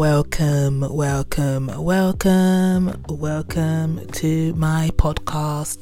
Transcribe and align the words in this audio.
Welcome, 0.00 0.80
welcome, 0.80 1.66
welcome, 1.76 3.04
welcome 3.06 4.06
to 4.12 4.54
my 4.54 4.90
podcast. 4.96 5.76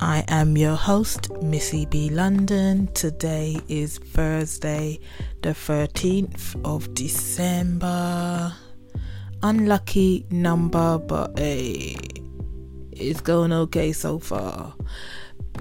I 0.00 0.24
am 0.26 0.56
your 0.56 0.74
host, 0.74 1.30
Missy 1.40 1.86
B. 1.86 2.10
London. 2.10 2.88
Today 2.94 3.60
is 3.68 3.98
Thursday, 3.98 4.98
the 5.42 5.50
13th 5.50 6.60
of 6.64 6.92
December. 6.94 8.52
Unlucky 9.44 10.26
number, 10.28 10.98
but 10.98 11.38
hey, 11.38 11.94
it's 12.90 13.20
going 13.20 13.52
okay 13.52 13.92
so 13.92 14.18
far. 14.18 14.74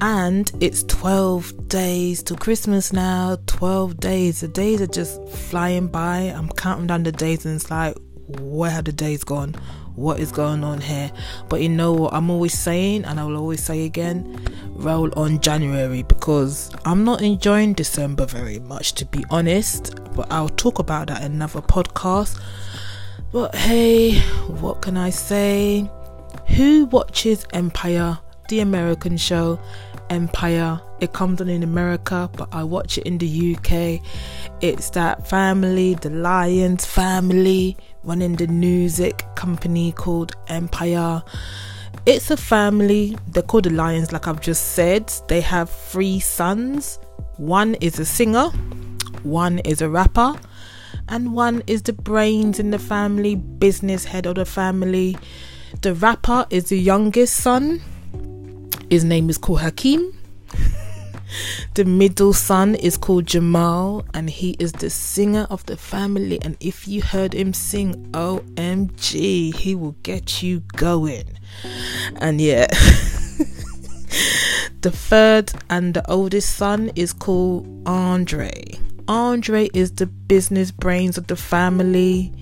And 0.01 0.51
it's 0.59 0.83
12 0.83 1.67
days 1.67 2.21
to 2.23 2.35
Christmas 2.35 2.91
now. 2.91 3.37
12 3.47 3.99
days. 3.99 4.41
The 4.41 4.47
days 4.47 4.81
are 4.81 4.87
just 4.87 5.27
flying 5.29 5.87
by. 5.87 6.33
I'm 6.35 6.49
counting 6.49 6.87
down 6.87 7.03
the 7.03 7.11
days 7.11 7.45
and 7.45 7.55
it's 7.55 7.71
like, 7.71 7.95
where 8.39 8.71
have 8.71 8.85
the 8.85 8.91
days 8.91 9.23
gone? 9.23 9.55
What 9.95 10.19
is 10.19 10.31
going 10.31 10.63
on 10.63 10.81
here? 10.81 11.11
But 11.47 11.61
you 11.61 11.69
know 11.69 11.93
what 11.93 12.13
I'm 12.13 12.29
always 12.29 12.57
saying, 12.57 13.05
and 13.05 13.19
I 13.19 13.23
will 13.23 13.37
always 13.37 13.63
say 13.63 13.85
again 13.85 14.41
roll 14.75 15.09
on 15.17 15.39
January 15.39 16.03
because 16.03 16.69
I'm 16.83 17.05
not 17.05 17.21
enjoying 17.21 17.73
December 17.73 18.25
very 18.25 18.59
much, 18.59 18.93
to 18.95 19.05
be 19.05 19.23
honest. 19.29 19.95
But 20.13 20.31
I'll 20.31 20.49
talk 20.49 20.79
about 20.79 21.07
that 21.07 21.23
in 21.23 21.33
another 21.33 21.61
podcast. 21.61 22.41
But 23.31 23.55
hey, 23.55 24.19
what 24.47 24.81
can 24.81 24.97
I 24.97 25.11
say? 25.11 25.89
Who 26.57 26.85
watches 26.87 27.45
Empire 27.53 28.19
the 28.47 28.59
American 28.59 29.17
show 29.17 29.59
Empire. 30.09 30.79
It 30.99 31.13
comes 31.13 31.41
on 31.41 31.49
in 31.49 31.63
America, 31.63 32.29
but 32.35 32.49
I 32.51 32.63
watch 32.63 32.97
it 32.97 33.05
in 33.05 33.17
the 33.17 33.55
UK. 33.55 34.01
It's 34.61 34.89
that 34.91 35.27
family, 35.27 35.95
the 35.95 36.09
Lyons 36.09 36.85
family, 36.85 37.77
running 38.03 38.35
the 38.35 38.47
music 38.47 39.23
company 39.35 39.91
called 39.91 40.35
Empire. 40.47 41.23
It's 42.05 42.29
a 42.29 42.37
family. 42.37 43.17
They're 43.27 43.43
called 43.43 43.65
the 43.65 43.71
Lyons, 43.71 44.11
like 44.11 44.27
I've 44.27 44.41
just 44.41 44.73
said. 44.73 45.11
They 45.27 45.41
have 45.41 45.69
three 45.69 46.19
sons. 46.19 46.99
One 47.37 47.75
is 47.75 47.99
a 47.99 48.05
singer, 48.05 48.49
one 49.23 49.59
is 49.59 49.81
a 49.81 49.89
rapper, 49.89 50.35
and 51.09 51.33
one 51.33 51.63
is 51.67 51.81
the 51.81 51.93
brains 51.93 52.59
in 52.59 52.71
the 52.71 52.79
family, 52.79 53.35
business 53.35 54.05
head 54.05 54.25
of 54.25 54.35
the 54.35 54.45
family. 54.45 55.17
The 55.81 55.95
rapper 55.95 56.45
is 56.49 56.69
the 56.69 56.79
youngest 56.79 57.35
son 57.35 57.81
his 58.89 59.03
name 59.03 59.29
is 59.29 59.37
called 59.37 59.61
Hakeem. 59.61 60.13
the 61.73 61.85
middle 61.85 62.33
son 62.33 62.75
is 62.75 62.97
called 62.97 63.25
Jamal, 63.25 64.05
and 64.13 64.29
he 64.29 64.55
is 64.59 64.71
the 64.73 64.89
singer 64.89 65.47
of 65.49 65.65
the 65.65 65.77
family. 65.77 66.39
And 66.41 66.57
if 66.59 66.87
you 66.87 67.01
heard 67.01 67.33
him 67.33 67.53
sing, 67.53 68.09
OMG, 68.11 69.55
he 69.55 69.75
will 69.75 69.95
get 70.03 70.43
you 70.43 70.61
going. 70.75 71.25
And 72.17 72.39
yeah. 72.39 72.67
the 74.81 74.91
third 74.91 75.51
and 75.69 75.93
the 75.93 76.09
oldest 76.09 76.55
son 76.55 76.91
is 76.95 77.13
called 77.13 77.67
Andre. 77.85 78.51
Andre 79.07 79.69
is 79.73 79.91
the 79.91 80.07
business 80.07 80.71
brains 80.71 81.17
of 81.17 81.27
the 81.27 81.35
family, 81.35 82.33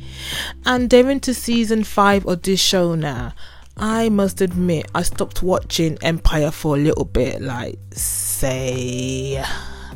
and 0.66 0.90
they're 0.90 1.10
into 1.10 1.34
season 1.34 1.84
five 1.84 2.26
of 2.26 2.44
this 2.44 2.62
show 2.62 2.96
now. 2.96 3.34
I 3.76 4.10
must 4.10 4.40
admit, 4.42 4.86
I 4.94 5.02
stopped 5.02 5.42
watching 5.42 5.98
Empire 6.02 6.52
for 6.52 6.76
a 6.76 6.80
little 6.80 7.06
bit, 7.06 7.42
like, 7.42 7.80
say, 7.92 9.44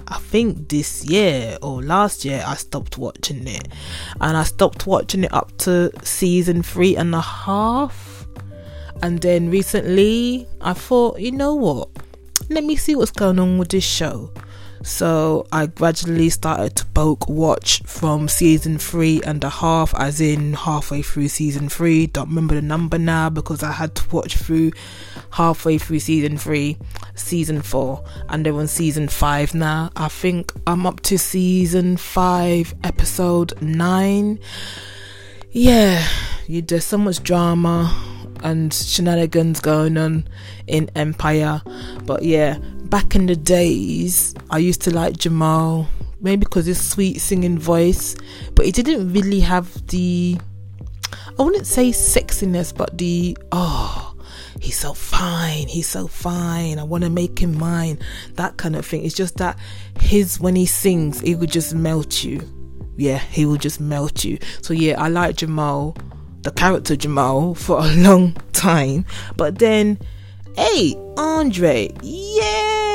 I 0.08 0.18
think 0.18 0.70
this 0.70 1.06
year 1.06 1.58
or 1.62 1.84
last 1.84 2.26
year, 2.26 2.44
I 2.46 2.56
stopped 2.56 2.98
watching 2.98 3.46
it. 3.48 3.68
And 4.20 4.36
I 4.36 4.44
stopped 4.44 4.88
watching 4.88 5.26
it 5.26 5.34
up 5.34 5.56
to 5.60 5.92
season 6.04 6.64
three 6.64 6.96
and 6.96 7.14
a 7.14 7.22
half. 7.22 8.26
And 9.04 9.22
then 9.22 9.52
recently, 9.52 10.48
I 10.62 10.74
thought, 10.74 11.20
you 11.20 11.32
know 11.32 11.54
what? 11.54 11.90
Let 12.50 12.64
me 12.64 12.78
see 12.78 12.96
what's 12.96 13.12
going 13.12 13.38
on 13.38 13.58
with 13.58 13.70
this 13.70 13.84
show. 13.84 14.32
So 14.84 15.48
I 15.52 15.66
gradually 15.68 16.30
started 16.30 16.76
to 16.78 16.86
bulk 16.86 17.28
watch 17.28 17.82
from 17.84 18.28
season 18.28 18.78
three 18.78 19.22
and 19.24 19.44
a 19.44 19.50
half, 19.50 19.94
as 19.98 20.22
in 20.22 20.54
halfway 20.54 21.02
through 21.02 21.28
season 21.30 21.70
three. 21.70 22.08
Don't 22.08 22.30
remember 22.30 22.56
the 22.56 22.62
number 22.62 22.98
now 22.98 23.30
because 23.30 23.64
I 23.64 23.72
had 23.72 23.96
to 23.96 24.16
watch 24.16 24.38
through 24.38 24.72
halfway 25.32 25.78
through 25.78 26.00
season 26.00 26.38
three, 26.38 26.78
season 27.16 27.62
four, 27.62 28.04
and 28.30 28.46
they're 28.46 28.54
on 28.54 28.68
season 28.68 29.08
five 29.08 29.54
now. 29.54 29.92
I 29.96 30.08
think 30.08 30.52
I'm 30.66 30.86
up 30.86 31.02
to 31.02 31.18
season 31.18 31.98
five, 31.98 32.74
episode 32.84 33.62
nine. 33.62 34.40
Yeah, 35.52 36.06
you, 36.48 36.62
there's 36.62 36.86
so 36.86 36.98
much 36.98 37.24
drama 37.24 37.94
and 38.44 38.74
shenanigans 38.74 39.60
going 39.60 39.98
on 39.98 40.28
in 40.68 40.90
Empire, 40.96 41.62
but 42.06 42.24
yeah, 42.24 42.58
back 42.90 43.16
in 43.16 43.26
the 43.26 43.36
days, 43.36 44.34
I 44.50 44.60
used 44.60 44.82
to 44.84 44.94
like 44.94 45.18
Jamal, 45.18 45.88
maybe 46.22 46.40
because 46.40 46.66
his 46.66 46.84
sweet 46.84 47.20
singing 47.20 47.60
voice, 47.60 48.16
but 48.56 48.66
he 48.66 48.72
didn't 48.72 49.14
really 49.14 49.42
have 49.42 49.88
the, 49.88 50.38
I 51.38 51.44
wouldn't 51.44 51.68
say 51.68 51.90
sexiness, 51.90 52.76
but 52.76 52.98
the, 52.98 53.38
oh, 53.52 54.16
he's 54.60 54.78
so 54.78 54.94
fine, 54.94 55.68
he's 55.68 55.88
so 55.88 56.08
fine, 56.08 56.80
I 56.80 56.84
want 56.84 57.04
to 57.04 57.10
make 57.10 57.40
him 57.40 57.58
mine, 57.58 58.00
that 58.34 58.58
kind 58.58 58.76
of 58.76 58.86
thing. 58.86 59.06
It's 59.06 59.16
just 59.16 59.38
that 59.38 59.58
his, 60.00 60.40
when 60.40 60.56
he 60.56 60.66
sings, 60.66 61.22
it 61.24 61.36
would 61.36 61.52
just 61.52 61.76
melt 61.76 62.24
you. 62.24 62.42
Yeah, 62.96 63.20
he 63.20 63.46
will 63.46 63.58
just 63.58 63.80
melt 63.80 64.24
you. 64.24 64.40
So 64.62 64.74
yeah, 64.74 65.00
I 65.02 65.10
like 65.10 65.36
Jamal, 65.36 65.96
the 66.42 66.52
character 66.52 66.96
Jamal, 66.96 67.54
for 67.54 67.80
a 67.80 67.96
long 67.96 68.34
time, 68.54 69.06
but 69.36 69.60
then 69.60 70.00
Hey, 70.58 70.96
Andre, 71.18 71.88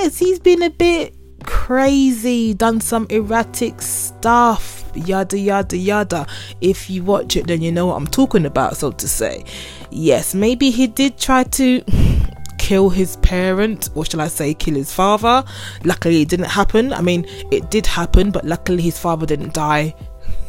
yes, 0.03 0.19
he's 0.19 0.41
been 0.41 0.63
a 0.63 0.71
bit 0.71 1.15
crazy, 1.45 2.55
done 2.55 2.81
some 2.81 3.07
erratic 3.09 3.81
stuff, 3.81 4.85
yada 4.97 5.39
yada 5.39 5.77
yada. 5.77 6.27
If 6.61 6.91
you 6.91 7.05
watch 7.05 7.37
it, 7.37 7.47
then 7.47 7.63
you 7.63 7.71
know 7.71 7.87
what 7.87 7.97
I'm 7.97 8.09
talking 8.09 8.45
about, 8.45 8.77
so 8.77 8.91
to 8.91 9.09
say. 9.09 9.45
Yes, 9.91 10.35
maybe 10.35 10.71
he 10.71 10.89
did 10.89 11.19
try 11.19 11.45
to 11.45 11.85
kill 12.59 12.91
his 12.91 13.17
parent, 13.19 13.91
or 13.95 14.05
shall 14.05 14.21
I 14.21 14.27
say, 14.27 14.55
kill 14.55 14.75
his 14.75 14.93
father. 14.93 15.45
Luckily, 15.85 16.23
it 16.23 16.29
didn't 16.29 16.47
happen. 16.47 16.93
I 16.93 17.01
mean, 17.01 17.25
it 17.53 17.71
did 17.71 17.87
happen, 17.87 18.33
but 18.33 18.45
luckily, 18.45 18.83
his 18.83 18.99
father 18.99 19.25
didn't 19.25 19.55
die. 19.55 19.95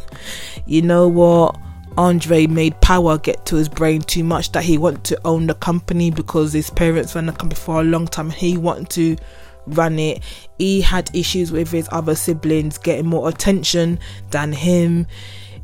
you 0.66 0.82
know 0.82 1.08
what? 1.08 1.56
Andre 1.98 2.48
made 2.48 2.80
power 2.82 3.18
get 3.18 3.46
to 3.48 3.56
his 3.56 3.70
brain 3.70 4.02
too 4.02 4.24
much 4.24 4.52
that 4.54 4.64
he 4.64 4.78
wanted 4.78 5.04
to 5.06 5.20
own 5.26 5.48
the 5.48 5.54
company 5.56 6.10
because 6.12 6.54
his 6.54 6.70
parents 6.70 7.16
ran 7.16 7.28
the 7.28 7.32
company 7.32 7.60
for 7.60 7.82
a 7.82 7.84
long 7.84 8.08
time. 8.08 8.30
He 8.30 8.58
wanted 8.58 8.90
to 8.92 9.18
run 9.68 10.00
it. 10.00 10.22
He 10.58 10.82
had 10.82 11.10
issues 11.16 11.52
with 11.52 11.72
his 11.72 11.88
other 11.92 12.16
siblings 12.16 12.78
getting 12.78 13.08
more 13.08 13.30
attention 13.30 14.00
than 14.32 14.54
him. 14.54 15.08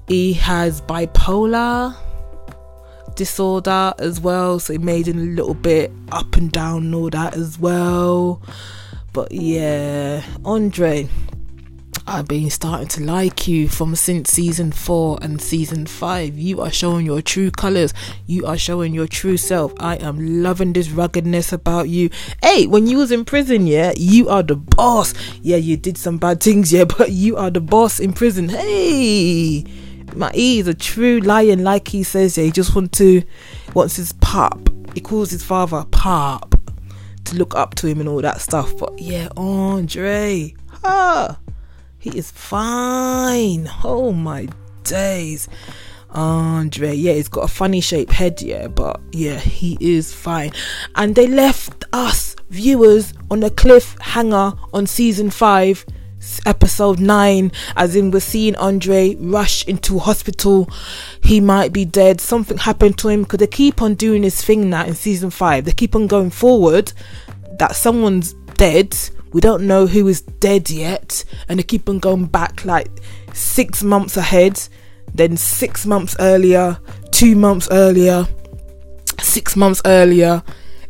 He 0.08 0.34
has 0.34 0.82
bipolar 0.82 1.96
disorder 3.16 3.94
as 4.00 4.20
well, 4.22 4.60
so 4.60 4.74
it 4.74 4.82
made 4.82 5.08
him 5.08 5.18
a 5.18 5.22
little 5.22 5.54
bit 5.54 5.92
up 6.12 6.36
and 6.36 6.52
down 6.52 6.86
and 6.86 6.96
all 6.96 7.10
that 7.10 7.36
as 7.36 7.60
well. 7.60 8.42
But 9.14 9.32
yeah, 9.32 10.24
Andre 10.46 11.10
I've 12.12 12.28
been 12.28 12.50
starting 12.50 12.88
to 12.88 13.04
like 13.04 13.48
you 13.48 13.70
from 13.70 13.96
since 13.96 14.32
season 14.32 14.72
four 14.72 15.20
and 15.22 15.40
season 15.40 15.86
five. 15.86 16.40
You 16.40 16.60
are 16.60 16.72
showing 16.72 17.06
your 17.06 17.22
true 17.22 17.52
colors. 17.52 17.94
You 18.26 18.48
are 18.48 18.58
showing 18.58 18.96
your 18.96 19.06
true 19.06 19.38
self. 19.38 19.74
I 19.80 19.98
am 19.98 20.42
loving 20.42 20.74
this 20.74 20.90
ruggedness 20.90 21.54
about 21.54 21.88
you. 21.88 22.10
Hey, 22.42 22.66
when 22.66 22.88
you 22.88 22.98
was 22.98 23.12
in 23.12 23.26
prison, 23.26 23.68
yeah, 23.68 23.94
you 23.96 24.28
are 24.28 24.42
the 24.42 24.56
boss. 24.56 25.14
Yeah, 25.44 25.58
you 25.58 25.78
did 25.78 26.00
some 26.00 26.18
bad 26.18 26.42
things, 26.42 26.74
yeah, 26.74 26.86
but 26.98 27.12
you 27.12 27.38
are 27.38 27.52
the 27.52 27.62
boss 27.62 28.00
in 28.00 28.14
prison. 28.14 28.50
Hey, 28.50 29.64
my 30.16 30.32
E 30.34 30.58
is 30.58 30.68
a 30.68 30.74
true 30.74 31.20
lion, 31.20 31.64
like 31.64 31.90
he 31.90 32.02
says. 32.02 32.40
Yeah, 32.40 32.46
he 32.46 32.52
just 32.52 32.74
want 32.76 32.92
to 32.94 33.22
wants 33.76 33.98
his 33.98 34.14
pop. 34.14 34.60
He 34.96 35.02
calls 35.02 35.30
his 35.30 35.44
father 35.44 35.86
pop 35.92 36.56
to 37.26 37.36
look 37.36 37.54
up 37.54 37.76
to 37.76 37.88
him 37.88 38.00
and 38.00 38.10
all 38.10 38.24
that 38.24 38.42
stuff. 38.42 38.76
But 38.80 38.98
yeah, 38.98 39.28
Andre, 39.38 40.56
ah. 40.84 41.38
He 42.00 42.18
is 42.18 42.32
fine. 42.32 43.70
Oh 43.84 44.14
my 44.14 44.48
days. 44.84 45.50
Andre, 46.12 46.94
yeah, 46.94 47.14
he's 47.14 47.28
got 47.28 47.44
a 47.44 47.48
funny 47.48 47.82
shaped 47.82 48.14
head, 48.14 48.42
yeah, 48.42 48.68
but 48.68 49.00
yeah, 49.12 49.38
he 49.38 49.78
is 49.80 50.14
fine. 50.14 50.52
And 50.96 51.14
they 51.14 51.28
left 51.28 51.84
us 51.94 52.36
viewers 52.50 53.14
on 53.30 53.44
a 53.44 53.50
cliffhanger 53.50 54.58
on 54.74 54.88
season 54.88 55.30
five, 55.30 55.86
episode 56.46 57.00
nine, 57.00 57.52
as 57.76 57.96
in 57.96 58.12
we're 58.12 58.22
seeing 58.22 58.56
Andre 58.56 59.16
rush 59.20 59.68
into 59.68 60.00
hospital. 60.00 60.70
He 61.22 61.40
might 61.40 61.74
be 61.74 61.86
dead. 61.86 62.22
Something 62.22 62.58
happened 62.58 62.98
to 63.00 63.10
him 63.10 63.24
because 63.24 63.40
they 63.40 63.48
keep 63.48 63.82
on 63.82 63.96
doing 63.96 64.24
this 64.24 64.44
thing 64.44 64.70
now 64.70 64.86
in 64.86 64.96
season 64.96 65.30
five. 65.30 65.66
They 65.66 65.74
keep 65.74 65.96
on 65.96 66.08
going 66.08 66.32
forward 66.32 66.92
that 67.60 67.76
someone's 67.76 68.34
dead 68.56 68.98
we 69.32 69.42
don't 69.42 69.68
know 69.68 69.88
who 69.88 70.08
is 70.08 70.22
dead 70.22 70.70
yet, 70.70 71.24
and 71.48 71.60
they 71.60 71.64
keep 71.64 71.90
on 71.90 72.00
going 72.00 72.26
back 72.26 72.66
like 72.66 72.90
six 73.34 73.84
months 73.84 74.18
ahead 74.18 74.60
then 75.14 75.38
six 75.38 75.86
months 75.86 76.16
earlier, 76.20 76.78
two 77.12 77.36
months 77.36 77.68
earlier, 77.72 78.28
six 79.20 79.56
months 79.56 79.82
earlier. 79.86 80.44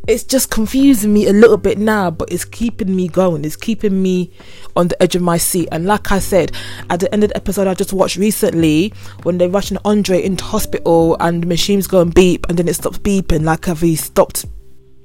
It's 0.06 0.24
just 0.24 0.50
confusing 0.50 1.12
me 1.12 1.26
a 1.28 1.32
little 1.32 1.58
bit 1.58 1.78
now, 1.78 2.10
but 2.10 2.32
it's 2.32 2.44
keeping 2.44 2.94
me 2.96 3.06
going. 3.06 3.44
It's 3.44 3.54
keeping 3.54 4.02
me 4.02 4.32
on 4.74 4.88
the 4.88 5.00
edge 5.02 5.14
of 5.14 5.22
my 5.22 5.36
seat. 5.36 5.68
And 5.70 5.84
like 5.84 6.10
I 6.10 6.18
said, 6.18 6.52
at 6.88 7.00
the 7.00 7.12
end 7.12 7.22
of 7.22 7.30
the 7.30 7.36
episode 7.36 7.66
I 7.66 7.74
just 7.74 7.92
watched 7.92 8.16
recently, 8.16 8.94
when 9.22 9.38
they're 9.38 9.50
rushing 9.50 9.78
Andre 9.84 10.22
into 10.22 10.42
hospital 10.42 11.16
and 11.20 11.42
the 11.42 11.46
machine's 11.46 11.86
going 11.86 12.10
beep 12.10 12.46
and 12.48 12.58
then 12.58 12.66
it 12.66 12.74
stops 12.74 12.98
beeping, 12.98 13.44
like 13.44 13.66
have 13.66 13.82
he 13.82 13.94
stopped 13.94 14.46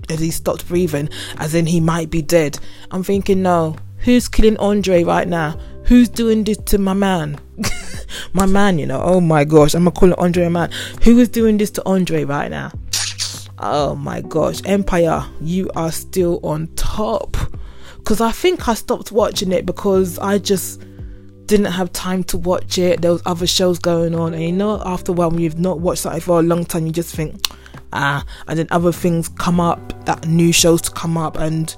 as 0.09 0.19
he 0.19 0.31
stopped 0.31 0.67
breathing, 0.67 1.09
as 1.37 1.55
in 1.55 1.65
he 1.65 1.79
might 1.79 2.09
be 2.09 2.21
dead. 2.21 2.59
I'm 2.91 3.03
thinking, 3.03 3.41
no, 3.41 3.75
who's 3.99 4.27
killing 4.27 4.57
Andre 4.57 5.03
right 5.03 5.27
now? 5.27 5.57
Who's 5.85 6.09
doing 6.09 6.43
this 6.43 6.57
to 6.57 6.77
my 6.77 6.93
man? 6.93 7.39
my 8.33 8.45
man, 8.45 8.79
you 8.79 8.85
know. 8.85 9.01
Oh 9.03 9.21
my 9.21 9.43
gosh, 9.43 9.73
I'm 9.73 9.83
gonna 9.83 9.91
call 9.91 10.11
it 10.11 10.19
Andre 10.19 10.45
a 10.45 10.49
man. 10.49 10.71
Who 11.03 11.19
is 11.19 11.29
doing 11.29 11.57
this 11.57 11.71
to 11.71 11.85
Andre 11.85 12.23
right 12.23 12.49
now? 12.49 12.71
Oh 13.59 13.95
my 13.95 14.21
gosh, 14.21 14.61
Empire, 14.65 15.23
you 15.41 15.69
are 15.75 15.91
still 15.91 16.39
on 16.43 16.67
top. 16.75 17.37
Because 17.97 18.21
I 18.21 18.31
think 18.31 18.67
I 18.67 18.73
stopped 18.73 19.11
watching 19.11 19.51
it 19.51 19.65
because 19.65 20.19
I 20.19 20.37
just 20.37 20.81
didn't 21.45 21.71
have 21.71 21.91
time 21.93 22.23
to 22.25 22.37
watch 22.37 22.77
it. 22.77 23.01
There 23.01 23.11
was 23.11 23.21
other 23.25 23.47
shows 23.47 23.79
going 23.79 24.15
on, 24.15 24.33
and 24.33 24.43
you 24.43 24.51
know, 24.51 24.81
after 24.85 25.11
a 25.11 25.15
while, 25.15 25.31
when 25.31 25.39
you've 25.39 25.59
not 25.59 25.79
watched 25.79 26.01
something 26.01 26.21
for 26.21 26.39
a 26.39 26.43
long 26.43 26.65
time, 26.65 26.85
you 26.85 26.91
just 26.91 27.15
think, 27.15 27.35
ah, 27.95 28.23
and 28.47 28.59
then 28.59 28.67
other 28.69 28.91
things 28.91 29.29
come 29.29 29.59
up, 29.59 30.05
that 30.05 30.27
new 30.27 30.51
shows 30.51 30.81
to 30.81 30.91
come 30.91 31.17
up, 31.17 31.37
and 31.37 31.75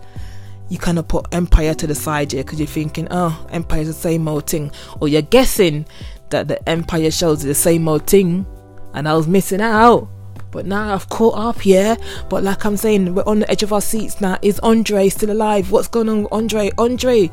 you 0.69 0.77
kind 0.77 0.99
of 0.99 1.07
put 1.07 1.27
Empire 1.31 1.73
to 1.73 1.87
the 1.87 1.95
side 1.95 2.31
here 2.31 2.43
because 2.43 2.59
you're 2.59 2.67
thinking, 2.67 3.07
oh, 3.11 3.47
Empire's 3.51 3.87
the 3.87 3.93
same 3.93 4.27
old 4.27 4.49
thing, 4.49 4.71
or 4.99 5.07
you're 5.07 5.21
guessing 5.21 5.85
that 6.29 6.47
the 6.47 6.67
Empire 6.67 7.11
shows 7.11 7.43
are 7.43 7.47
the 7.47 7.55
same 7.55 7.87
old 7.87 8.05
thing, 8.07 8.45
and 8.93 9.07
I 9.07 9.13
was 9.13 9.27
missing 9.27 9.61
out. 9.61 10.09
But 10.51 10.65
now 10.65 10.93
I've 10.93 11.09
caught 11.09 11.37
up, 11.37 11.65
yeah. 11.65 11.95
But 12.29 12.43
like 12.43 12.65
I'm 12.65 12.77
saying, 12.77 13.13
we're 13.13 13.23
on 13.25 13.39
the 13.39 13.51
edge 13.51 13.63
of 13.63 13.73
our 13.73 13.81
seats 13.81 14.21
now. 14.21 14.39
Is 14.41 14.59
Andre 14.59 15.09
still 15.09 15.31
alive? 15.31 15.71
What's 15.71 15.87
going 15.87 16.09
on 16.09 16.27
Andre? 16.31 16.71
Andre, 16.77 17.29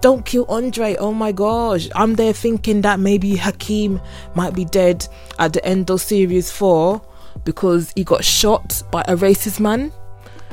don't 0.00 0.24
kill 0.24 0.46
Andre. 0.48 0.94
Oh 0.96 1.12
my 1.12 1.32
gosh. 1.32 1.88
I'm 1.94 2.14
there 2.14 2.32
thinking 2.32 2.80
that 2.82 3.00
maybe 3.00 3.36
Hakeem 3.36 4.00
might 4.34 4.54
be 4.54 4.64
dead 4.64 5.06
at 5.38 5.52
the 5.52 5.64
end 5.64 5.90
of 5.90 6.00
series 6.00 6.50
four 6.50 7.02
because 7.44 7.92
he 7.96 8.04
got 8.04 8.24
shot 8.24 8.82
by 8.90 9.02
a 9.02 9.16
racist 9.16 9.60
man 9.60 9.92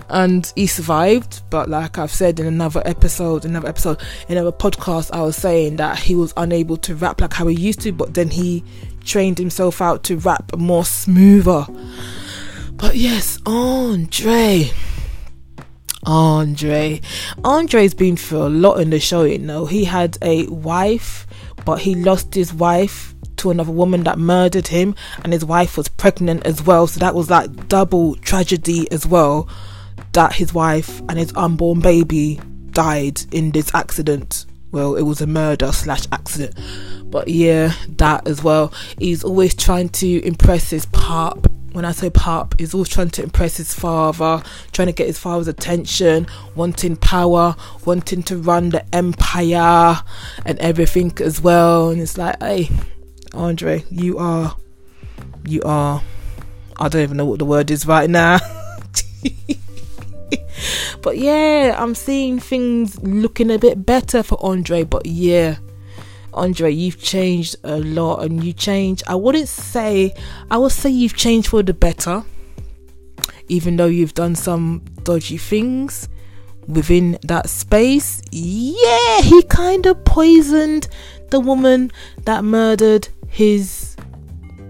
and 0.09 0.51
he 0.55 0.67
survived. 0.67 1.41
But 1.49 1.69
like 1.69 1.97
I've 1.97 2.11
said 2.11 2.39
in 2.39 2.45
another 2.45 2.81
episode, 2.85 3.45
another 3.45 3.69
episode, 3.69 4.01
another 4.27 4.51
podcast, 4.51 5.11
I 5.13 5.21
was 5.21 5.35
saying 5.35 5.77
that 5.77 5.99
he 5.99 6.15
was 6.15 6.33
unable 6.37 6.77
to 6.77 6.95
rap 6.95 7.21
like 7.21 7.33
how 7.33 7.47
he 7.47 7.55
used 7.55 7.81
to, 7.81 7.91
but 7.91 8.13
then 8.13 8.29
he 8.29 8.63
trained 9.03 9.37
himself 9.37 9.81
out 9.81 10.03
to 10.05 10.17
rap 10.17 10.55
more 10.57 10.85
smoother. 10.85 11.65
But 12.73 12.95
yes, 12.95 13.39
Andre. 13.45 14.71
Andre. 16.05 17.01
Andre's 17.43 17.93
been 17.93 18.15
through 18.15 18.43
a 18.43 18.49
lot 18.49 18.79
in 18.79 18.89
the 18.89 18.99
show, 18.99 19.23
you 19.23 19.37
know. 19.37 19.65
He 19.65 19.83
had 19.83 20.17
a 20.21 20.47
wife, 20.47 21.27
but 21.65 21.79
he 21.81 21.95
lost 21.95 22.33
his 22.33 22.53
wife 22.53 23.13
to 23.39 23.51
another 23.51 23.71
woman 23.71 24.03
that 24.03 24.19
murdered 24.19 24.67
him, 24.67 24.95
and 25.23 25.33
his 25.33 25.43
wife 25.43 25.75
was 25.75 25.87
pregnant 25.87 26.45
as 26.45 26.61
well. 26.61 26.87
So 26.87 26.99
that 26.99 27.15
was 27.15 27.29
like 27.29 27.67
double 27.67 28.15
tragedy 28.15 28.89
as 28.91 29.05
well. 29.05 29.49
That 30.13 30.33
his 30.33 30.53
wife 30.53 30.99
and 31.09 31.17
his 31.17 31.33
unborn 31.35 31.81
baby 31.81 32.39
died 32.71 33.21
in 33.33 33.51
this 33.51 33.73
accident. 33.73 34.45
Well, 34.71 34.95
it 34.95 35.01
was 35.01 35.19
a 35.21 35.27
murder 35.27 35.71
slash 35.71 36.05
accident. 36.11 36.55
But 37.09 37.27
yeah, 37.27 37.73
that 37.97 38.27
as 38.27 38.43
well. 38.43 38.71
He's 38.99 39.23
always 39.23 39.55
trying 39.55 39.89
to 39.89 40.23
impress 40.23 40.69
his 40.69 40.85
pop. 40.85 41.47
When 41.71 41.85
I 41.85 41.91
say 41.91 42.09
pop, 42.09 42.55
he's 42.59 42.73
always 42.73 42.89
trying 42.89 43.09
to 43.11 43.23
impress 43.23 43.57
his 43.57 43.73
father, 43.73 44.43
trying 44.71 44.87
to 44.87 44.93
get 44.93 45.07
his 45.07 45.19
father's 45.19 45.47
attention, 45.47 46.27
wanting 46.55 46.95
power, 46.97 47.55
wanting 47.85 48.23
to 48.23 48.37
run 48.37 48.69
the 48.69 48.83
empire 48.95 50.01
and 50.45 50.59
everything 50.59 51.13
as 51.21 51.41
well. 51.41 51.89
And 51.89 52.01
it's 52.01 52.17
like, 52.17 52.39
hey, 52.41 52.69
Andre, 53.33 53.83
you 53.89 54.17
are, 54.17 54.55
you 55.45 55.61
are, 55.63 56.01
I 56.77 56.89
don't 56.89 57.01
even 57.01 57.17
know 57.17 57.25
what 57.25 57.39
the 57.39 57.45
word 57.45 57.71
is 57.71 57.85
right 57.85 58.09
now. 58.09 58.39
but 61.01 61.17
yeah, 61.17 61.75
I'm 61.77 61.95
seeing 61.95 62.39
things 62.39 62.99
looking 63.01 63.51
a 63.51 63.59
bit 63.59 63.85
better 63.85 64.23
for 64.23 64.43
Andre. 64.43 64.83
But 64.83 65.05
yeah, 65.05 65.57
Andre, 66.33 66.71
you've 66.71 67.01
changed 67.01 67.55
a 67.63 67.79
lot 67.79 68.23
and 68.23 68.43
you 68.43 68.53
changed. 68.53 69.03
I 69.07 69.15
wouldn't 69.15 69.49
say, 69.49 70.13
I 70.49 70.57
would 70.57 70.71
say 70.71 70.89
you've 70.89 71.15
changed 71.15 71.49
for 71.49 71.63
the 71.63 71.73
better, 71.73 72.23
even 73.47 73.77
though 73.77 73.87
you've 73.87 74.13
done 74.13 74.35
some 74.35 74.83
dodgy 75.03 75.37
things 75.37 76.09
within 76.67 77.17
that 77.23 77.49
space. 77.49 78.21
Yeah, 78.31 79.21
he 79.21 79.41
kind 79.43 79.85
of 79.85 80.03
poisoned 80.05 80.87
the 81.29 81.39
woman 81.39 81.91
that 82.25 82.43
murdered 82.43 83.07
his 83.29 83.95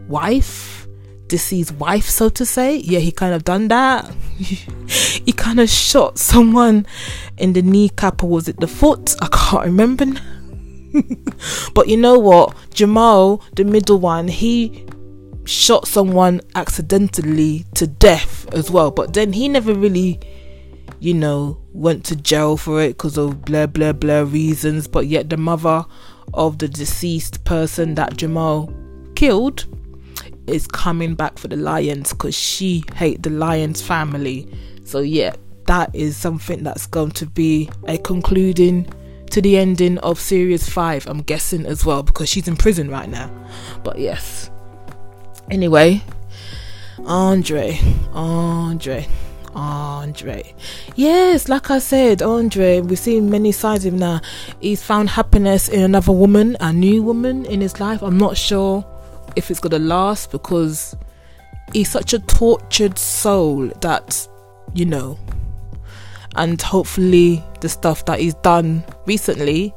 wife, 0.07 0.87
deceased 1.27 1.73
wife, 1.73 2.09
so 2.09 2.29
to 2.29 2.45
say. 2.45 2.77
Yeah, 2.77 2.99
he 2.99 3.11
kind 3.11 3.33
of 3.33 3.43
done 3.43 3.67
that. 3.69 4.13
he 4.37 5.31
kind 5.31 5.59
of 5.59 5.69
shot 5.69 6.17
someone 6.17 6.85
in 7.37 7.53
the 7.53 7.61
kneecap, 7.61 8.23
or 8.23 8.29
was 8.29 8.47
it 8.47 8.59
the 8.59 8.67
foot? 8.67 9.15
I 9.21 9.27
can't 9.31 9.65
remember 9.65 10.05
but 11.73 11.87
you 11.87 11.97
know 11.97 12.17
what? 12.17 12.55
Jamal, 12.73 13.43
the 13.55 13.63
middle 13.63 13.99
one, 13.99 14.27
he 14.27 14.85
shot 15.45 15.87
someone 15.87 16.41
accidentally 16.55 17.65
to 17.75 17.87
death 17.87 18.51
as 18.53 18.69
well. 18.69 18.91
But 18.91 19.13
then 19.13 19.33
he 19.33 19.49
never 19.49 19.73
really, 19.73 20.19
you 20.99 21.13
know, 21.13 21.59
went 21.73 22.05
to 22.05 22.15
jail 22.15 22.57
for 22.57 22.81
it 22.81 22.89
because 22.89 23.17
of 23.17 23.43
blah 23.45 23.67
blah 23.67 23.93
blah 23.93 24.21
reasons. 24.21 24.87
But 24.87 25.07
yet 25.07 25.29
the 25.29 25.37
mother 25.37 25.85
of 26.33 26.57
the 26.57 26.67
deceased 26.67 27.43
person 27.43 27.95
that 27.95 28.17
Jamal 28.17 28.73
killed 29.15 29.65
is 30.47 30.67
coming 30.67 31.15
back 31.15 31.37
for 31.37 31.47
the 31.47 31.55
Lyons 31.55 32.13
because 32.13 32.35
she 32.35 32.83
hate 32.95 33.23
the 33.23 33.29
Lyons 33.29 33.81
family. 33.81 34.47
So 34.83 34.99
yeah, 34.99 35.35
that 35.67 35.93
is 35.93 36.17
something 36.17 36.63
that's 36.63 36.87
going 36.87 37.11
to 37.11 37.25
be 37.25 37.69
a 37.87 37.97
concluding 37.97 38.91
to 39.31 39.41
the 39.41 39.57
ending 39.57 39.99
of 39.99 40.19
series 40.19 40.67
5 40.67 41.05
i'm 41.05 41.21
guessing 41.21 41.63
as 41.67 41.85
well 41.85 42.01
because 42.01 42.27
she's 42.27 42.47
in 42.47 42.55
prison 42.55 42.89
right 42.89 43.09
now. 43.09 43.29
But 43.83 43.99
yes. 43.99 44.49
Anyway 45.51 46.01
andre 47.05 47.79
andre 48.13 49.07
andre. 49.55 50.53
Yes 50.95 51.49
like 51.49 51.71
i 51.71 51.79
said 51.79 52.21
andre 52.21 52.81
we've 52.81 52.99
seen 52.99 53.29
many 53.29 53.51
sides 53.51 53.85
of 53.85 53.93
him 53.93 53.99
now. 53.99 54.21
He's 54.59 54.83
found 54.83 55.09
happiness 55.09 55.69
in 55.69 55.81
another 55.81 56.11
woman 56.11 56.57
a 56.59 56.71
new 56.73 57.03
woman 57.03 57.45
in 57.45 57.61
his 57.61 57.79
life. 57.79 58.01
I'm 58.01 58.17
not 58.17 58.37
sure 58.37 58.85
if 59.35 59.49
it's 59.51 59.59
gonna 59.59 59.79
last 59.79 60.31
because 60.31 60.95
he's 61.73 61.89
such 61.89 62.13
a 62.13 62.19
tortured 62.19 62.97
soul 62.97 63.67
that 63.81 64.27
you 64.73 64.85
know 64.85 65.17
and 66.35 66.61
hopefully 66.61 67.43
the 67.61 67.69
stuff 67.69 68.05
that 68.05 68.19
he's 68.19 68.35
done 68.35 68.83
recently 69.05 69.73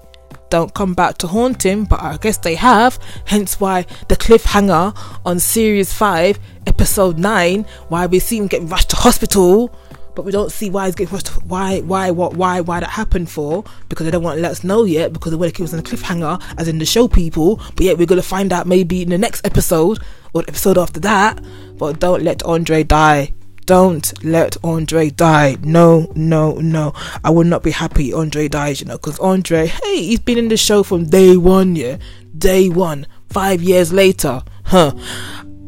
don't 0.52 0.74
come 0.74 0.92
back 0.92 1.16
to 1.16 1.26
haunt 1.26 1.64
him, 1.64 1.86
but 1.86 2.02
I 2.02 2.18
guess 2.18 2.36
they 2.36 2.56
have. 2.56 2.98
Hence 3.24 3.58
why 3.58 3.86
the 4.08 4.16
cliffhanger 4.16 4.94
on 5.24 5.38
series 5.38 5.94
5, 5.94 6.38
episode 6.66 7.18
9, 7.18 7.64
why 7.88 8.04
we 8.04 8.18
see 8.18 8.36
him 8.36 8.48
get 8.48 8.62
rushed 8.64 8.90
to 8.90 8.96
hospital, 8.96 9.74
but 10.14 10.26
we 10.26 10.30
don't 10.30 10.52
see 10.52 10.68
why 10.68 10.84
he's 10.84 10.94
getting 10.94 11.14
rushed 11.14 11.28
to, 11.28 11.40
why 11.46 11.80
why 11.80 12.10
what 12.10 12.36
why 12.36 12.60
why 12.60 12.80
that 12.80 12.90
happened 12.90 13.30
for 13.30 13.64
because 13.88 14.04
they 14.04 14.10
don't 14.10 14.22
want 14.22 14.36
to 14.36 14.42
let 14.42 14.50
us 14.52 14.62
know 14.62 14.84
yet 14.84 15.14
because 15.14 15.30
the 15.30 15.38
way 15.38 15.48
it 15.48 15.58
was 15.58 15.72
on 15.72 15.82
the 15.82 15.88
cliffhanger 15.90 16.38
as 16.58 16.68
in 16.68 16.78
the 16.78 16.84
show 16.84 17.08
people, 17.08 17.56
but 17.74 17.80
yet 17.80 17.96
we're 17.96 18.06
gonna 18.06 18.20
find 18.20 18.52
out 18.52 18.66
maybe 18.66 19.00
in 19.00 19.08
the 19.08 19.16
next 19.16 19.46
episode 19.46 20.00
or 20.34 20.42
episode 20.48 20.76
after 20.76 21.00
that. 21.00 21.42
But 21.78 21.98
don't 21.98 22.22
let 22.22 22.42
Andre 22.42 22.84
die 22.84 23.32
don't 23.66 24.24
let 24.24 24.56
Andre 24.64 25.10
die. 25.10 25.56
No, 25.62 26.12
no, 26.14 26.54
no. 26.54 26.92
I 27.24 27.30
would 27.30 27.46
not 27.46 27.62
be 27.62 27.70
happy 27.70 28.12
Andre 28.12 28.48
dies, 28.48 28.80
you 28.80 28.86
know, 28.86 28.96
because 28.96 29.18
Andre, 29.18 29.66
hey, 29.66 30.02
he's 30.02 30.20
been 30.20 30.38
in 30.38 30.48
the 30.48 30.56
show 30.56 30.82
from 30.82 31.06
day 31.06 31.36
one, 31.36 31.76
yeah. 31.76 31.98
Day 32.36 32.68
one. 32.68 33.06
Five 33.30 33.62
years 33.62 33.92
later. 33.92 34.42
Huh. 34.64 34.92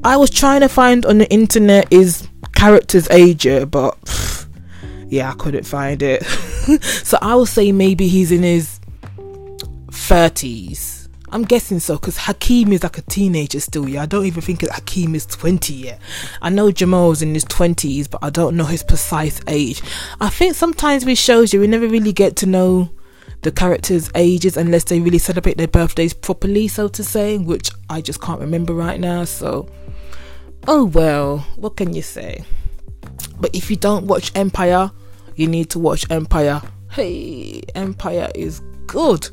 I 0.02 0.16
was 0.16 0.30
trying 0.30 0.60
to 0.60 0.68
find 0.68 1.06
on 1.06 1.18
the 1.18 1.30
internet 1.30 1.92
his 1.92 2.28
character's 2.54 3.08
age, 3.10 3.46
yeah, 3.46 3.64
but 3.64 4.00
pff, 4.02 4.46
yeah, 5.08 5.30
I 5.30 5.34
couldn't 5.34 5.64
find 5.64 6.02
it. 6.02 6.22
so 6.82 7.18
I 7.22 7.34
would 7.34 7.48
say 7.48 7.72
maybe 7.72 8.08
he's 8.08 8.30
in 8.30 8.42
his 8.42 8.80
30s 9.88 10.93
I'm 11.34 11.42
guessing 11.42 11.80
so 11.80 11.96
because 11.96 12.16
Hakeem 12.16 12.72
is 12.72 12.84
like 12.84 12.96
a 12.96 13.02
teenager 13.02 13.58
still. 13.58 13.88
Yeah, 13.88 14.02
I 14.02 14.06
don't 14.06 14.24
even 14.24 14.40
think 14.40 14.60
Hakeem 14.60 15.16
is 15.16 15.26
20 15.26 15.74
yet. 15.74 16.00
I 16.40 16.48
know 16.48 16.70
Jamal's 16.70 17.22
in 17.22 17.34
his 17.34 17.44
20s, 17.46 18.08
but 18.08 18.22
I 18.22 18.30
don't 18.30 18.56
know 18.56 18.66
his 18.66 18.84
precise 18.84 19.40
age. 19.48 19.82
I 20.20 20.28
think 20.28 20.54
sometimes 20.54 21.04
with 21.04 21.18
shows 21.18 21.52
you 21.52 21.58
we 21.58 21.66
never 21.66 21.88
really 21.88 22.12
get 22.12 22.36
to 22.36 22.46
know 22.46 22.88
the 23.42 23.50
characters' 23.50 24.12
ages 24.14 24.56
unless 24.56 24.84
they 24.84 25.00
really 25.00 25.18
celebrate 25.18 25.56
their 25.56 25.66
birthdays 25.66 26.14
properly, 26.14 26.68
so 26.68 26.86
to 26.86 27.02
say, 27.02 27.36
which 27.36 27.68
I 27.90 28.00
just 28.00 28.22
can't 28.22 28.40
remember 28.40 28.72
right 28.72 29.00
now. 29.00 29.24
So, 29.24 29.68
oh 30.68 30.84
well, 30.84 31.38
what 31.56 31.76
can 31.76 31.94
you 31.94 32.02
say? 32.02 32.44
But 33.40 33.52
if 33.52 33.70
you 33.70 33.76
don't 33.76 34.06
watch 34.06 34.30
Empire, 34.36 34.92
you 35.34 35.48
need 35.48 35.68
to 35.70 35.80
watch 35.80 36.08
Empire. 36.10 36.62
Hey, 36.92 37.62
Empire 37.74 38.30
is 38.36 38.60
good. 38.86 39.28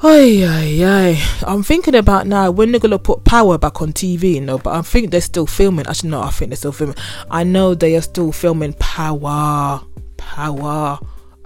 Ay, 0.00 0.44
ay, 0.46 0.84
ay. 0.84 1.22
I'm 1.44 1.64
thinking 1.64 1.96
about 1.96 2.28
now 2.28 2.52
when 2.52 2.70
they're 2.70 2.78
gonna 2.78 3.00
put 3.00 3.24
Power 3.24 3.58
back 3.58 3.82
on 3.82 3.92
TV, 3.92 4.34
you 4.34 4.40
know. 4.40 4.56
But 4.56 4.76
I 4.76 4.82
think 4.82 5.10
they're 5.10 5.20
still 5.20 5.46
filming. 5.46 5.88
Actually, 5.88 6.10
no, 6.10 6.22
I 6.22 6.30
think 6.30 6.50
they're 6.50 6.56
still 6.56 6.70
filming. 6.70 6.94
I 7.32 7.42
know 7.42 7.74
they 7.74 7.96
are 7.96 8.00
still 8.00 8.30
filming 8.30 8.74
Power. 8.74 9.82
Power. 10.16 11.00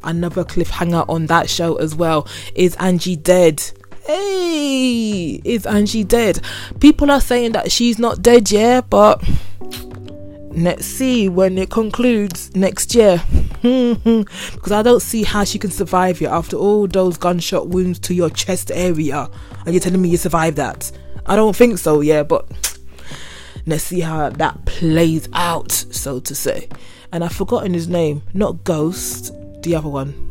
Another 0.05 0.45
cliffhanger 0.45 1.09
on 1.09 1.27
that 1.27 1.49
show 1.49 1.77
as 1.77 1.95
well. 1.95 2.29
Is 2.55 2.77
Angie 2.77 3.17
dead? 3.17 3.63
Hey, 4.07 5.41
is 5.45 5.65
Angie 5.65 6.05
dead? 6.05 6.41
People 6.79 7.11
are 7.11 7.23
saying 7.23 7.53
that 7.53 7.73
she's 7.73 7.99
not 7.99 8.21
dead 8.21 8.51
yet, 8.51 8.91
but 8.91 9.23
let's 10.51 10.85
see 10.85 11.31
when 11.31 11.57
it 11.57 11.71
concludes 11.71 12.55
next 12.55 12.95
year. 12.95 13.23
because 13.63 14.73
I 14.73 14.83
don't 14.83 15.01
see 15.01 15.23
how 15.23 15.45
she 15.45 15.57
can 15.57 15.71
survive 15.71 16.21
it 16.21 16.27
after 16.27 16.57
all 16.57 16.89
those 16.89 17.17
gunshot 17.17 17.69
wounds 17.69 18.01
to 18.01 18.15
your 18.15 18.29
chest 18.29 18.73
area. 18.75 19.31
And 19.65 19.73
you're 19.73 19.81
telling 19.81 20.03
me 20.03 20.09
you 20.09 20.17
survived 20.17 20.57
that? 20.57 20.91
I 21.27 21.37
don't 21.37 21.55
think 21.55 21.79
so, 21.79 22.01
yeah, 22.01 22.25
but 22.25 22.51
let's 23.67 23.85
see 23.85 24.01
how 24.01 24.31
that 24.31 24.65
plays 24.65 25.29
out, 25.33 25.71
so 25.71 26.19
to 26.19 26.35
say. 26.35 26.69
And 27.13 27.23
I've 27.23 27.33
forgotten 27.33 27.73
his 27.73 27.87
name. 27.87 28.23
Not 28.35 28.65
Ghost, 28.65 29.33
the 29.63 29.77
other 29.77 29.89
one. 29.89 30.31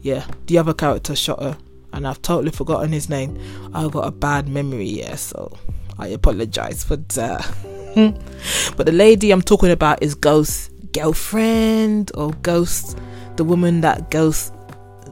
Yeah, 0.00 0.26
the 0.46 0.56
other 0.56 0.72
character 0.72 1.14
shot 1.14 1.42
her. 1.42 1.58
And 1.92 2.08
I've 2.08 2.22
totally 2.22 2.52
forgotten 2.52 2.92
his 2.92 3.10
name. 3.10 3.38
I've 3.74 3.90
got 3.90 4.06
a 4.06 4.12
bad 4.12 4.48
memory, 4.48 4.88
yeah, 4.88 5.16
so 5.16 5.58
I 5.98 6.06
apologize 6.06 6.84
for 6.84 6.96
that. 6.96 7.54
but 8.78 8.86
the 8.86 8.92
lady 8.92 9.30
I'm 9.30 9.42
talking 9.42 9.70
about 9.70 10.02
is 10.02 10.14
Ghost 10.14 10.70
girlfriend 10.92 12.10
or 12.14 12.32
Ghost, 12.42 12.98
the 13.36 13.44
woman 13.44 13.80
that 13.82 14.10
Ghost 14.10 14.52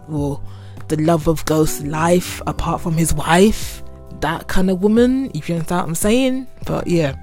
or 0.08 0.40
the 0.88 0.96
love 0.96 1.28
of 1.28 1.44
Ghost's 1.44 1.84
life 1.84 2.40
apart 2.46 2.80
from 2.80 2.94
his 2.94 3.12
wife. 3.14 3.82
That 4.20 4.48
kind 4.48 4.70
of 4.70 4.82
woman, 4.82 5.30
if 5.34 5.48
you 5.48 5.54
understand 5.54 5.80
what 5.80 5.88
I'm 5.88 5.94
saying. 5.94 6.46
But 6.66 6.88
yeah, 6.88 7.14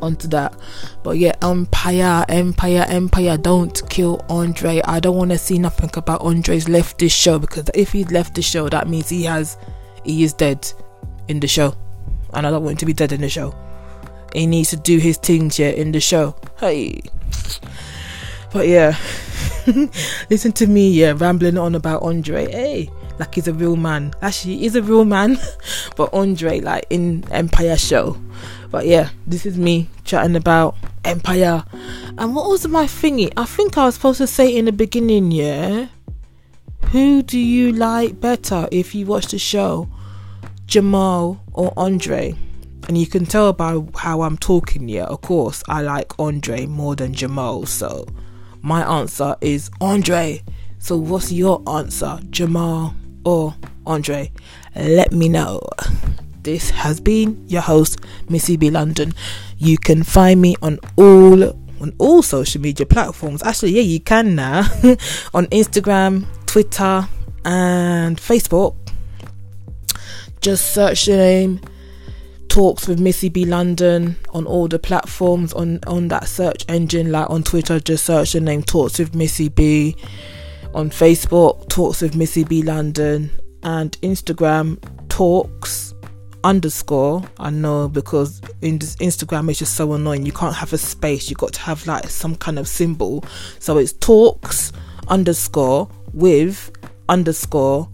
onto 0.00 0.28
that. 0.28 0.54
But 1.02 1.18
yeah, 1.18 1.32
Empire, 1.42 2.24
Empire, 2.28 2.86
Empire, 2.88 3.36
don't 3.36 3.82
kill 3.90 4.24
Andre. 4.28 4.80
I 4.84 5.00
don't 5.00 5.16
want 5.16 5.30
to 5.32 5.38
see 5.38 5.58
nothing 5.58 5.90
about 5.94 6.22
Andre's 6.22 6.68
left 6.68 6.98
this 6.98 7.12
show 7.12 7.38
because 7.38 7.68
if 7.74 7.92
he's 7.92 8.10
left 8.10 8.34
the 8.34 8.42
show, 8.42 8.68
that 8.68 8.88
means 8.88 9.08
he 9.08 9.24
has, 9.24 9.56
he 10.04 10.22
is 10.22 10.32
dead 10.32 10.70
in 11.28 11.40
the 11.40 11.48
show. 11.48 11.74
And 12.32 12.46
I 12.46 12.50
don't 12.50 12.62
want 12.62 12.74
him 12.74 12.78
to 12.78 12.86
be 12.86 12.92
dead 12.92 13.12
in 13.12 13.20
the 13.20 13.28
show. 13.28 13.54
He 14.32 14.46
needs 14.46 14.70
to 14.70 14.76
do 14.76 14.98
his 14.98 15.16
things 15.16 15.58
yeah 15.58 15.68
in 15.68 15.92
the 15.92 16.00
show. 16.00 16.36
Hey. 16.58 17.00
But 18.54 18.68
yeah, 18.68 18.96
listen 20.30 20.52
to 20.52 20.68
me, 20.68 20.88
yeah, 20.88 21.12
rambling 21.16 21.58
on 21.58 21.74
about 21.74 22.04
Andre. 22.04 22.48
Hey, 22.48 22.90
like 23.18 23.34
he's 23.34 23.48
a 23.48 23.52
real 23.52 23.74
man. 23.74 24.14
Actually, 24.22 24.58
he's 24.58 24.76
a 24.76 24.82
real 24.82 25.04
man, 25.04 25.38
but 25.96 26.14
Andre, 26.14 26.60
like 26.60 26.86
in 26.88 27.24
Empire 27.32 27.76
show. 27.76 28.16
But 28.70 28.86
yeah, 28.86 29.10
this 29.26 29.44
is 29.44 29.58
me 29.58 29.88
chatting 30.04 30.36
about 30.36 30.76
Empire. 31.04 31.64
And 32.16 32.36
what 32.36 32.48
was 32.48 32.68
my 32.68 32.84
thingy? 32.84 33.32
I 33.36 33.44
think 33.44 33.76
I 33.76 33.86
was 33.86 33.96
supposed 33.96 34.18
to 34.18 34.28
say 34.28 34.56
in 34.56 34.66
the 34.66 34.72
beginning, 34.72 35.32
yeah. 35.32 35.88
Who 36.92 37.24
do 37.24 37.40
you 37.40 37.72
like 37.72 38.20
better 38.20 38.68
if 38.70 38.94
you 38.94 39.04
watch 39.04 39.26
the 39.26 39.38
show? 39.40 39.88
Jamal 40.66 41.42
or 41.52 41.72
Andre? 41.76 42.36
and 42.86 42.98
you 42.98 43.06
can 43.06 43.24
tell 43.24 43.50
by 43.54 43.82
how 43.96 44.20
I'm 44.22 44.36
talking 44.36 44.88
yeah. 44.90 45.04
Of 45.04 45.22
course, 45.22 45.62
I 45.66 45.80
like 45.80 46.12
Andre 46.18 46.66
more 46.66 46.94
than 46.94 47.14
Jamal, 47.14 47.64
so 47.64 48.06
my 48.64 48.82
answer 49.00 49.36
is 49.42 49.70
Andre. 49.82 50.42
So, 50.78 50.96
what's 50.96 51.30
your 51.30 51.62
answer, 51.68 52.18
Jamal 52.30 52.94
or 53.24 53.54
Andre? 53.86 54.32
Let 54.74 55.12
me 55.12 55.28
know. 55.28 55.60
This 56.42 56.70
has 56.70 56.98
been 56.98 57.46
your 57.46 57.60
host, 57.60 58.00
Missy 58.30 58.56
B 58.56 58.70
London. 58.70 59.12
You 59.58 59.76
can 59.76 60.02
find 60.02 60.40
me 60.40 60.56
on 60.62 60.78
all 60.96 61.44
on 61.44 61.92
all 61.98 62.22
social 62.22 62.60
media 62.60 62.86
platforms. 62.86 63.42
Actually, 63.42 63.72
yeah, 63.72 63.82
you 63.82 64.00
can 64.00 64.34
now 64.34 64.60
on 65.34 65.46
Instagram, 65.48 66.24
Twitter, 66.46 67.06
and 67.44 68.16
Facebook. 68.16 68.76
Just 70.40 70.72
search 70.72 71.04
the 71.04 71.16
name 71.18 71.60
talks 72.54 72.86
with 72.86 73.00
Missy 73.00 73.28
B. 73.28 73.44
London 73.44 74.14
on 74.30 74.46
all 74.46 74.68
the 74.68 74.78
platforms 74.78 75.52
on 75.54 75.80
on 75.88 76.06
that 76.06 76.28
search 76.28 76.64
engine 76.68 77.10
like 77.10 77.28
on 77.28 77.42
Twitter 77.42 77.80
just 77.80 78.06
search 78.06 78.32
the 78.32 78.40
name 78.40 78.62
Talks 78.62 79.00
with 79.00 79.12
Missy 79.12 79.48
B. 79.48 79.96
On 80.72 80.88
Facebook 80.88 81.68
Talks 81.68 82.00
with 82.00 82.14
Missy 82.14 82.44
B. 82.44 82.62
London. 82.62 83.32
And 83.64 84.00
Instagram 84.02 84.78
Talks 85.08 85.94
underscore. 86.44 87.24
I 87.40 87.50
know 87.50 87.88
because 87.88 88.40
in 88.60 88.78
Instagram 88.78 89.50
it's 89.50 89.58
just 89.58 89.74
so 89.74 89.92
annoying. 89.92 90.24
You 90.24 90.30
can't 90.30 90.54
have 90.54 90.72
a 90.72 90.78
space. 90.78 91.28
You 91.28 91.34
got 91.34 91.54
to 91.54 91.60
have 91.62 91.84
like 91.88 92.08
some 92.08 92.36
kind 92.36 92.60
of 92.60 92.68
symbol. 92.68 93.24
So 93.58 93.78
it's 93.78 93.94
Talks 93.94 94.70
underscore 95.08 95.90
with 96.12 96.70
underscore 97.08 97.88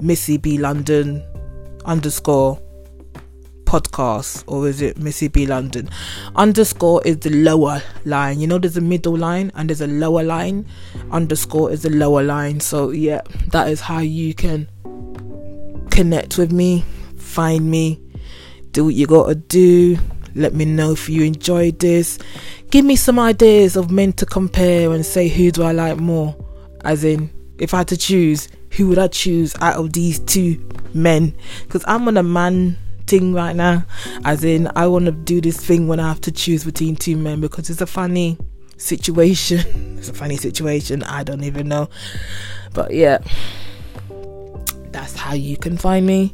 Missy 0.00 0.36
B. 0.36 0.58
London 0.58 1.24
underscore 1.84 2.62
podcast 3.66 4.44
or 4.46 4.66
is 4.68 4.80
it 4.80 4.96
Missy 4.96 5.28
B 5.28 5.44
London? 5.46 5.90
Underscore 6.34 7.02
is 7.04 7.18
the 7.18 7.30
lower 7.30 7.82
line. 8.04 8.40
You 8.40 8.46
know, 8.46 8.58
there's 8.58 8.76
a 8.76 8.80
middle 8.80 9.16
line 9.16 9.52
and 9.54 9.68
there's 9.68 9.82
a 9.82 9.86
lower 9.86 10.22
line. 10.22 10.66
Underscore 11.10 11.70
is 11.70 11.82
the 11.82 11.90
lower 11.90 12.22
line. 12.22 12.60
So, 12.60 12.90
yeah, 12.90 13.20
that 13.48 13.68
is 13.68 13.82
how 13.82 13.98
you 13.98 14.32
can 14.32 14.68
connect 15.90 16.38
with 16.38 16.52
me, 16.52 16.84
find 17.18 17.70
me, 17.70 18.00
do 18.70 18.86
what 18.86 18.94
you 18.94 19.06
gotta 19.06 19.34
do. 19.34 19.98
Let 20.34 20.54
me 20.54 20.66
know 20.66 20.92
if 20.92 21.08
you 21.08 21.22
enjoyed 21.22 21.78
this. 21.78 22.18
Give 22.70 22.84
me 22.84 22.96
some 22.96 23.18
ideas 23.18 23.76
of 23.76 23.90
men 23.90 24.12
to 24.14 24.26
compare 24.26 24.92
and 24.92 25.04
say 25.04 25.28
who 25.28 25.50
do 25.50 25.62
I 25.62 25.72
like 25.72 25.98
more. 25.98 26.36
As 26.84 27.04
in, 27.04 27.30
if 27.58 27.72
I 27.72 27.78
had 27.78 27.88
to 27.88 27.96
choose, 27.96 28.48
who 28.72 28.88
would 28.88 28.98
I 28.98 29.08
choose 29.08 29.54
out 29.60 29.76
of 29.76 29.94
these 29.94 30.18
two 30.18 30.68
men? 30.92 31.34
Because 31.62 31.84
I'm 31.88 32.06
on 32.06 32.18
a 32.18 32.22
man 32.22 32.76
thing 33.06 33.32
right 33.32 33.56
now. 33.56 33.84
As 34.24 34.44
in, 34.44 34.70
I 34.76 34.86
want 34.86 35.06
to 35.06 35.12
do 35.12 35.40
this 35.40 35.56
thing 35.56 35.88
when 35.88 36.00
I 36.00 36.08
have 36.08 36.20
to 36.22 36.32
choose 36.32 36.64
between 36.64 36.96
two 36.96 37.16
men 37.16 37.40
because 37.40 37.70
it's 37.70 37.80
a 37.80 37.86
funny 37.86 38.38
situation. 38.76 39.96
it's 39.98 40.08
a 40.08 40.14
funny 40.14 40.36
situation. 40.36 41.02
I 41.04 41.22
don't 41.22 41.44
even 41.44 41.68
know. 41.68 41.88
But 42.74 42.92
yeah, 42.92 43.18
that's 44.90 45.14
how 45.14 45.34
you 45.34 45.56
can 45.56 45.76
find 45.76 46.06
me. 46.06 46.32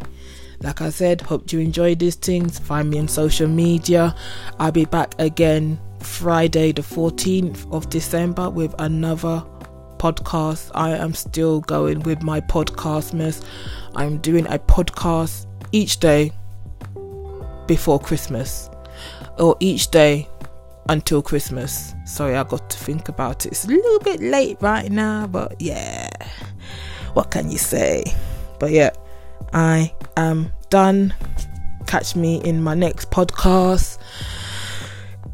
Like 0.60 0.80
I 0.80 0.90
said, 0.90 1.20
hope 1.20 1.52
you 1.52 1.58
enjoyed 1.58 1.98
these 1.98 2.14
things. 2.14 2.58
Find 2.58 2.88
me 2.88 2.98
on 2.98 3.08
social 3.08 3.48
media. 3.48 4.14
I'll 4.60 4.70
be 4.70 4.84
back 4.84 5.14
again 5.18 5.80
Friday, 5.98 6.72
the 6.72 6.82
14th 6.82 7.70
of 7.72 7.90
December, 7.90 8.48
with 8.48 8.72
another 8.78 9.44
podcast. 9.98 10.70
I 10.74 10.90
am 10.90 11.14
still 11.14 11.60
going 11.62 12.00
with 12.00 12.22
my 12.22 12.40
podcastmas. 12.40 13.44
I'm 13.96 14.18
doing 14.18 14.46
a 14.46 14.58
podcast 14.58 15.46
each 15.72 15.98
day 15.98 16.32
before 17.72 17.98
Christmas 17.98 18.68
or 19.38 19.56
each 19.58 19.90
day 19.90 20.28
until 20.90 21.22
Christmas. 21.22 21.94
Sorry, 22.04 22.36
I 22.36 22.44
got 22.44 22.68
to 22.68 22.76
think 22.76 23.08
about 23.08 23.46
it. 23.46 23.52
It's 23.52 23.64
a 23.64 23.68
little 23.68 23.98
bit 24.00 24.20
late 24.20 24.58
right 24.60 24.92
now, 24.92 25.26
but 25.26 25.58
yeah, 25.58 26.10
what 27.14 27.30
can 27.30 27.50
you 27.50 27.56
say? 27.56 28.04
But 28.60 28.72
yeah, 28.72 28.90
I 29.54 29.94
am 30.18 30.52
done. 30.68 31.14
Catch 31.86 32.14
me 32.14 32.42
in 32.44 32.62
my 32.62 32.74
next 32.74 33.10
podcast. 33.10 33.96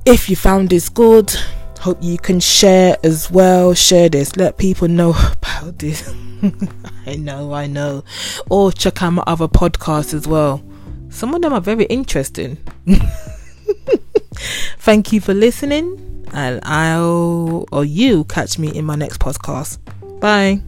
If 0.06 0.30
you 0.30 0.36
found 0.36 0.70
this 0.70 0.88
good, 0.88 1.34
hope 1.80 1.98
you 2.00 2.18
can 2.18 2.38
share 2.38 2.96
as 3.02 3.32
well. 3.32 3.74
Share 3.74 4.08
this, 4.08 4.36
let 4.36 4.58
people 4.58 4.86
know 4.86 5.12
about 5.32 5.76
this. 5.80 6.08
I 7.04 7.16
know, 7.16 7.52
I 7.52 7.66
know. 7.66 8.04
Or 8.48 8.70
check 8.70 9.02
out 9.02 9.14
my 9.14 9.24
other 9.26 9.48
podcasts 9.48 10.14
as 10.14 10.28
well. 10.28 10.62
Some 11.18 11.34
of 11.34 11.42
them 11.42 11.52
are 11.52 11.60
very 11.60 11.82
interesting. 11.86 12.58
Thank 14.78 15.12
you 15.12 15.20
for 15.20 15.34
listening, 15.34 16.24
and 16.32 16.60
I'll 16.62 17.66
or 17.72 17.84
you 17.84 18.22
catch 18.22 18.56
me 18.56 18.68
in 18.68 18.84
my 18.84 18.94
next 18.94 19.18
podcast. 19.18 19.78
Bye. 20.20 20.62